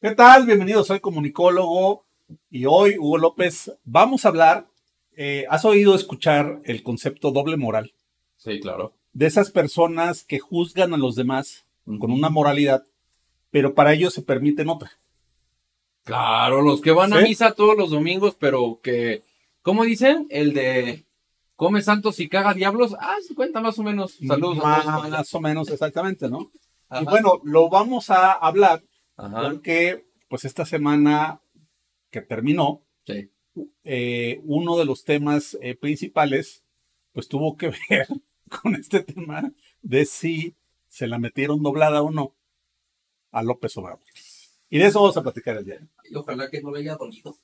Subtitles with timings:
[0.00, 0.46] ¿Qué tal?
[0.46, 2.06] Bienvenido, soy comunicólogo
[2.52, 4.68] y hoy, Hugo López, vamos a hablar,
[5.16, 7.92] eh, ¿has oído escuchar el concepto doble moral?
[8.36, 8.92] Sí, claro.
[9.12, 12.84] De esas personas que juzgan a los demás con una moralidad,
[13.50, 14.92] pero para ellos se permiten otra.
[16.04, 19.24] Claro, los que van a misa todos los domingos, pero que,
[19.62, 20.28] ¿cómo dicen?
[20.30, 21.06] El de
[21.56, 22.94] come santos y caga diablos.
[23.00, 24.16] Ah, se cuenta más o menos.
[24.24, 25.10] Saludos a todos.
[25.10, 26.52] Más o menos, exactamente, ¿no?
[26.88, 27.02] Ajá.
[27.02, 28.80] Y bueno, lo vamos a hablar
[29.18, 29.42] Ajá.
[29.50, 31.42] porque, pues, esta semana
[32.10, 33.30] que terminó, Sí.
[33.84, 36.64] eh, uno de los temas eh, principales,
[37.12, 38.08] pues tuvo que ver
[38.62, 40.54] con este tema de si
[40.88, 42.34] se la metieron doblada o no
[43.30, 44.00] a López Obrador.
[44.70, 45.80] Y de eso vamos a platicar el día.
[46.10, 47.36] Y ojalá que no le haya dolido.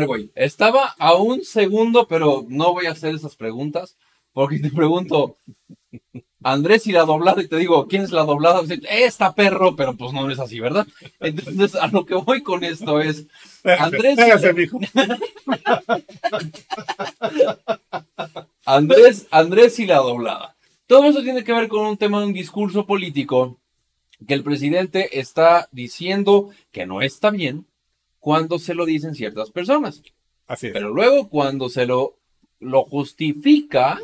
[0.00, 3.96] Ver, güey, estaba a un segundo, pero no voy a hacer esas preguntas,
[4.32, 5.36] porque te pregunto,
[6.42, 8.60] Andrés y la doblada, y te digo, ¿quién es la doblada?
[8.62, 10.86] Pues, Esta perro, pero pues no es así, ¿verdad?
[11.20, 13.26] Entonces, a lo que voy con esto es,
[13.64, 14.78] Andrés- Véngase, mijo.
[18.64, 20.56] Andrés, Andrés y la doblada.
[20.86, 23.58] Todo eso tiene que ver con un tema de un discurso político
[24.26, 27.66] que el presidente está diciendo que no está bien
[28.20, 30.02] cuando se lo dicen ciertas personas.
[30.46, 30.72] Así es.
[30.72, 32.18] Pero luego cuando se lo,
[32.60, 33.98] lo justifica,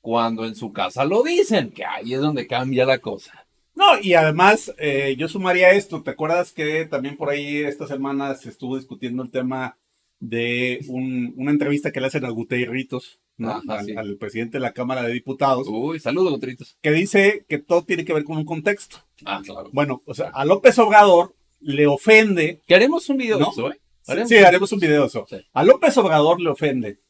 [0.00, 3.46] cuando en su casa lo dicen, que ahí es donde cambia la cosa.
[3.74, 6.02] No, y además, eh, yo sumaría esto.
[6.02, 9.76] ¿Te acuerdas que también por ahí esta semana se estuvo discutiendo el tema
[10.20, 13.50] de un- una entrevista que le hacen a Guterritos, ¿no?
[13.50, 13.96] Ajá, al, sí.
[13.96, 16.76] al presidente de la Cámara de Diputados, Uy, saludos, Gotritos.
[16.82, 18.98] que dice que todo tiene que ver con un contexto.
[19.24, 19.70] Ah, claro.
[19.72, 22.60] Bueno, o sea, a López Obrador le ofende.
[22.66, 23.46] Que haremos un video ¿No?
[23.46, 23.80] de eso, ¿eh?
[24.06, 25.26] Haremos Sí, haremos un video de eso.
[25.28, 25.36] Sí.
[25.52, 27.00] A López Obrador le ofende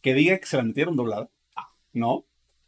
[0.00, 1.30] que diga que se la metieron doblada,
[1.92, 2.26] ¿no?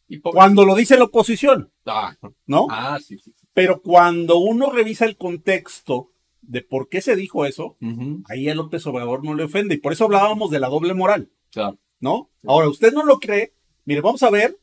[0.09, 2.17] Y Cuando lo dice la oposición, Ah,
[2.47, 2.69] ¿no?
[2.71, 3.33] ah, sí, sí.
[3.37, 3.47] sí.
[3.53, 7.77] Pero cuando uno revisa el contexto de por qué se dijo eso,
[8.29, 9.75] ahí a López Obrador no le ofende.
[9.75, 11.77] Y por eso hablábamos de la doble moral, claro.
[11.99, 12.31] ¿no?
[12.47, 13.53] Ahora, usted no lo cree.
[13.85, 14.57] Mire, vamos a ver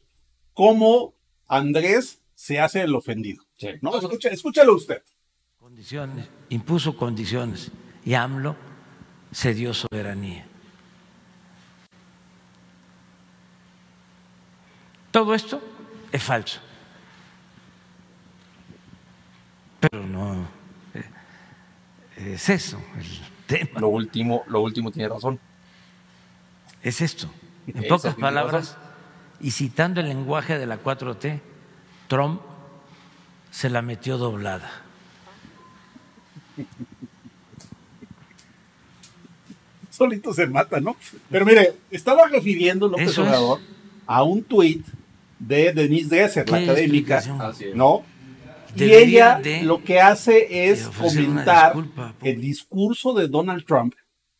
[0.53, 1.13] cómo
[1.47, 3.43] Andrés se hace el ofendido.
[3.57, 3.67] Sí.
[3.81, 3.97] ¿no?
[3.97, 5.01] Escucha- escúchalo usted.
[5.73, 7.71] Condiciones, impuso condiciones
[8.05, 8.55] y AMLO
[9.33, 10.45] cedió soberanía.
[15.09, 15.59] Todo esto
[16.11, 16.59] es falso.
[19.79, 20.47] Pero no
[20.93, 23.79] eh, es eso el tema.
[23.79, 25.39] Lo último, lo último tiene razón.
[26.83, 27.27] Es esto.
[27.65, 28.77] En Esa pocas palabras,
[29.39, 31.41] y citando el lenguaje de la 4T,
[32.07, 32.41] Trump
[33.49, 34.83] se la metió doblada.
[39.89, 40.95] Solito se mata, ¿no?
[41.29, 43.17] Pero mire, estaba refiriendo López.
[43.19, 43.59] Obrador
[44.07, 44.85] a un tuit
[45.39, 47.23] de Denise Dresser, la ¿Qué académica.
[47.75, 48.03] ¿no?
[48.75, 53.93] Y ella de- lo que hace es comentar disculpa, el discurso de Donald Trump,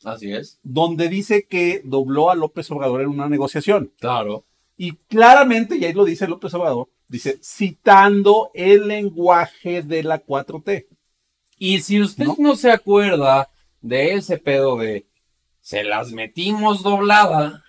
[0.03, 0.59] Así es.
[0.63, 3.91] donde dice que dobló a López Obrador en una negociación.
[4.00, 4.45] Claro.
[4.75, 10.88] Y claramente, y ahí lo dice López Obrador, dice, citando el lenguaje de la 4T.
[11.66, 12.35] Y si usted ¿No?
[12.40, 15.07] no, se acuerda de ese pedo de
[15.62, 17.63] se las metimos doblada,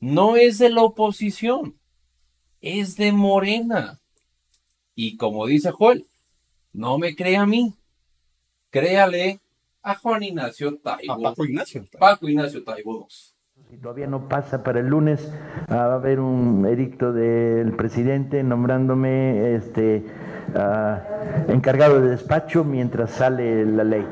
[0.00, 1.78] no es de la oposición,
[2.62, 4.00] es de Morena.
[4.94, 6.06] Y como dice Joel,
[6.72, 7.74] no me crea a mí,
[8.70, 9.40] créale
[9.82, 11.84] a Juan Ignacio A Taibo, Paco Ignacio.
[11.98, 13.06] Paco Ignacio Taibo.
[13.68, 15.30] Si todavía no pasa para el lunes,
[15.68, 20.02] ah, va a haber un edicto del presidente nombrándome este
[20.54, 21.00] ah,
[21.48, 24.06] encargado de despacho mientras sale la ley.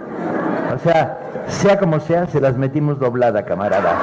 [0.75, 4.01] O sea, sea como sea, se las metimos doblada, camarada.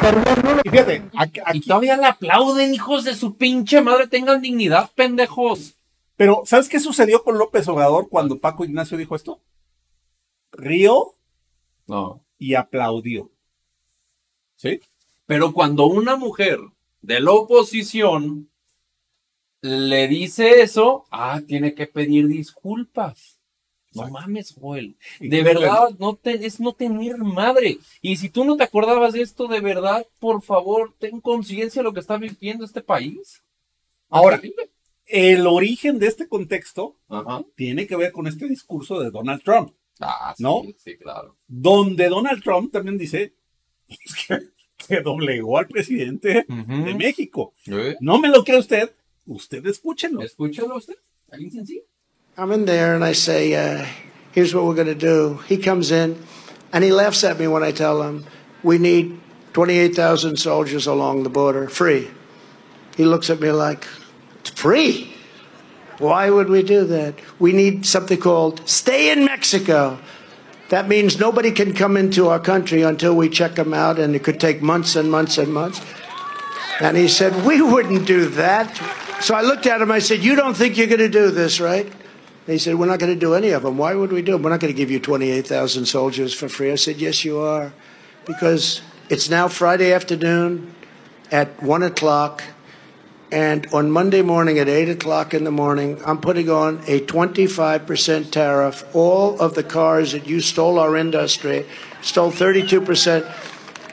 [0.00, 4.06] Perdón, no lo- Y fíjate, aquí- Y todavía le aplauden, hijos de su pinche madre,
[4.06, 5.74] tengan dignidad, pendejos.
[6.16, 9.40] pero ¿sabes qué sucedió con López Obrador cuando Paco Ignacio dijo esto?
[10.52, 11.14] Rió
[11.86, 12.20] No.
[12.38, 13.30] y aplaudió.
[14.56, 14.80] ¿Sí?
[15.26, 16.58] Pero cuando una mujer
[17.00, 18.49] de la oposición
[19.62, 23.38] le dice eso, ah, tiene que pedir disculpas.
[23.92, 24.20] No Exacto.
[24.20, 24.96] mames, Joel.
[25.18, 27.78] De verdad, no te, es no tener madre.
[28.00, 31.84] Y si tú no te acordabas de esto, de verdad, por favor, ten conciencia de
[31.84, 33.42] lo que está viviendo este país.
[34.08, 34.40] Ahora,
[35.06, 37.42] el origen de este contexto Ajá.
[37.56, 39.72] tiene que ver con este discurso de Donald Trump,
[40.02, 40.62] Ah, sí, ¿No?
[40.78, 41.36] Sí, claro.
[41.48, 43.34] donde Donald Trump también dice
[44.28, 44.38] que,
[44.88, 47.52] que doblegó al presidente de México.
[47.66, 47.96] ¿Eh?
[48.00, 48.94] No me lo cree usted,
[49.30, 50.22] usted escúchenlo.
[50.22, 50.96] Escúchalo usted.
[51.32, 51.82] Alguien sencillo.
[52.36, 53.86] I'm in there and I say, uh,
[54.32, 55.40] here's what we're going to do.
[55.46, 56.22] He comes in
[56.72, 58.24] and he laughs at me when I tell him,
[58.62, 59.20] we need
[59.52, 62.10] 28,000 soldiers along the border, free.
[62.96, 63.84] He looks at me like,
[64.44, 65.12] free?
[65.98, 67.14] Why would we do that?
[67.38, 69.98] We need something called stay in Mexico.
[70.70, 74.22] That means nobody can come into our country until we check them out, and it
[74.22, 75.80] could take months and months and months.
[76.80, 78.80] And he said, We wouldn't do that.
[79.20, 81.60] So I looked at him, I said, You don't think you're going to do this,
[81.60, 81.84] right?
[81.84, 81.94] And
[82.46, 83.76] he said, We're not going to do any of them.
[83.76, 84.42] Why would we do them?
[84.42, 86.72] We're not going to give you 28,000 soldiers for free.
[86.72, 87.72] I said, Yes, you are.
[88.26, 88.80] Because
[89.10, 90.74] it's now Friday afternoon
[91.30, 92.42] at 1 o'clock.
[93.32, 98.30] And on Monday morning at 8 o'clock in the morning, I'm putting on a 25%
[98.30, 98.84] tariff.
[98.96, 101.66] All of the cars that you stole our industry,
[102.02, 103.30] stole 32%.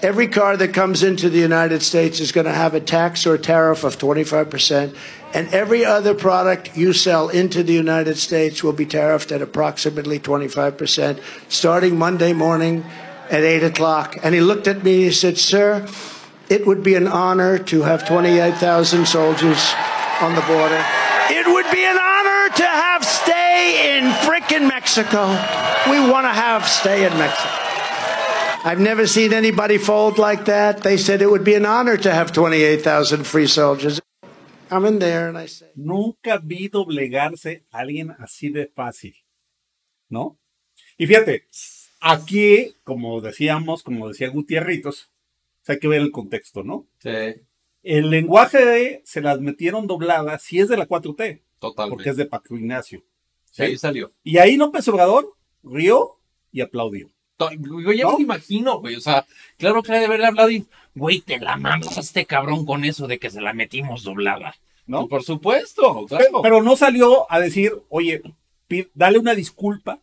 [0.01, 3.37] Every car that comes into the United States is going to have a tax or
[3.37, 4.95] tariff of 25%.
[5.33, 10.19] And every other product you sell into the United States will be tariffed at approximately
[10.19, 12.85] 25%, starting Monday morning
[13.29, 14.17] at 8 o'clock.
[14.23, 15.87] And he looked at me and he said, Sir,
[16.49, 19.73] it would be an honor to have 28,000 soldiers
[20.21, 20.83] on the border.
[21.29, 25.27] It would be an honor to have stay in frickin' Mexico.
[25.91, 27.49] We want to have stay in Mexico.
[28.63, 30.83] I've never seen anybody fold like that.
[30.83, 34.01] They said it would be an honor to have 28,000 free soldiers.
[34.71, 39.15] I'm in there and I say, Nunca vi doblegarse a alguien así de fácil,
[40.09, 40.37] ¿no?
[40.97, 41.45] Y fíjate,
[41.99, 45.11] aquí, como decíamos, como decía Gutierritos,
[45.67, 46.87] hay que ver el contexto, ¿no?
[46.99, 47.41] Sí,
[47.83, 51.95] El lenguaje de se las metieron dobladas, si es de la 4T, totalmente.
[51.95, 53.03] porque es de Paco Ignacio.
[53.51, 54.13] Sí, ahí salió.
[54.23, 56.19] Y ahí López Obrador rió
[56.51, 57.09] y aplaudió.
[57.39, 58.17] Yo ya ¿No?
[58.17, 58.95] me imagino, güey.
[58.95, 59.25] O sea,
[59.57, 62.83] claro que ha de haberle hablado y, güey, te la mamas a este cabrón con
[62.85, 64.55] eso de que se la metimos doblada.
[64.85, 65.07] ¿No?
[65.07, 66.25] Por supuesto, claro.
[66.25, 68.21] Pero, pero no salió a decir, oye,
[68.93, 69.99] dale una disculpa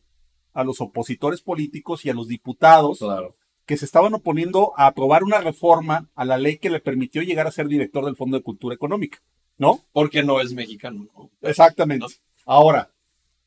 [0.53, 3.35] a los opositores políticos y a los diputados Claro.
[3.67, 7.47] que se estaban oponiendo a aprobar una reforma a la ley que le permitió llegar
[7.47, 9.23] a ser director del Fondo de Cultura Económica,
[9.57, 9.81] ¿no?
[9.93, 11.09] Porque no es mexicano.
[11.17, 11.31] ¿no?
[11.41, 12.07] Exactamente.
[12.45, 12.91] Ahora,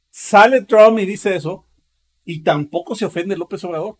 [0.09, 1.65] sale Trump y dice eso
[2.27, 3.97] y tampoco se ofende López Obrador.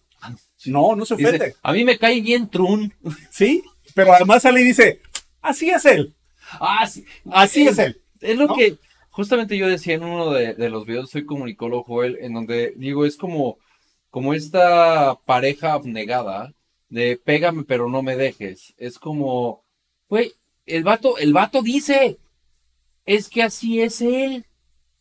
[0.65, 1.55] No, no se Dice, ofende.
[1.63, 2.93] a mí me cae bien Trun.
[3.31, 3.63] Sí,
[3.95, 5.01] pero además sale y dice,
[5.41, 6.13] así es él,
[6.59, 7.05] Ah, sí.
[7.31, 8.01] así es él.
[8.19, 8.55] Es lo ¿No?
[8.55, 8.77] que
[9.11, 13.05] justamente yo decía en uno de, de los videos, soy comunicólogo, Joel, en donde digo,
[13.05, 13.57] es como,
[14.09, 16.53] como esta pareja abnegada
[16.89, 18.73] de pégame pero no me dejes.
[18.77, 19.63] Es como,
[20.09, 20.33] güey,
[20.65, 22.17] el vato, el vato dice,
[23.05, 24.45] es que así es él,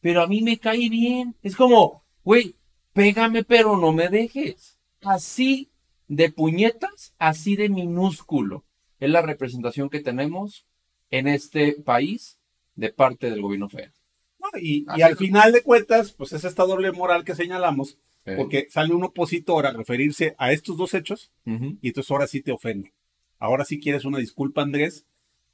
[0.00, 1.34] pero a mí me cae bien.
[1.42, 2.54] Es como, güey,
[2.96, 4.78] pégame pero no me dejes.
[5.02, 5.70] Así
[6.08, 8.64] de puñetas, así de minúsculo.
[8.98, 10.66] Es la representación que tenemos
[11.10, 12.38] en este país
[12.74, 13.92] de parte del gobierno federal.
[14.40, 14.48] ¿no?
[14.60, 15.18] Y, al es.
[15.18, 17.98] final de cuentas, pues es esta doble moral que señalamos,
[18.36, 22.52] porque sale un opositor a referirse a estos dos hechos y entonces ahora sí te
[22.52, 22.92] ofende.
[23.38, 25.06] Ahora sí quieres una disculpa, Andrés,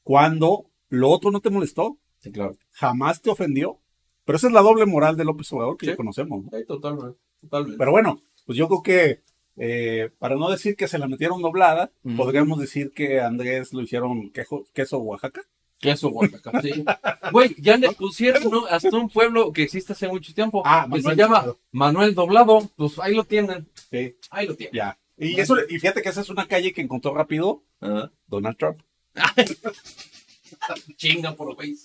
[0.02, 2.56] cuando lo otro no te molestó, Sí, claro.
[2.70, 3.80] jamás te ofendió.
[4.24, 5.92] Pero esa es la doble moral de López Obrador que Sí.
[5.92, 6.44] ya conocemos.
[6.44, 6.50] ¿no?
[6.56, 7.78] Sí, totalmente, totalmente.
[7.78, 9.22] Pero bueno, pues yo creo que
[9.56, 13.82] eh, para no decir que se la metieron doblada, podríamos decir que a Andrés lo
[13.82, 15.42] hicieron quejo- queso Oaxaca.
[15.78, 16.84] Queso Oaxaca, sí.
[17.32, 18.66] Güey, ya le pusieron ¿no?
[18.66, 21.60] hasta un pueblo que existe hace mucho tiempo Ah, que se Manuel llama Doblado.
[21.72, 22.70] Manuel Doblado.
[22.76, 24.74] Pues ahí lo tienen, Sí, ahí lo tienen.
[24.74, 24.98] ya.
[25.18, 28.10] Y, eso, y fíjate que esa es una calle que encontró rápido Ajá.
[28.26, 28.80] Donald Trump.
[30.96, 31.76] Chinga por güey.